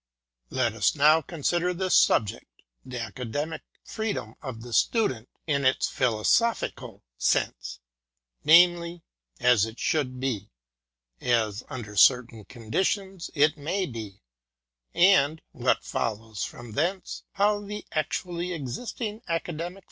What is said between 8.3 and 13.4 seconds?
i. e. as it should be, as, under certain conditions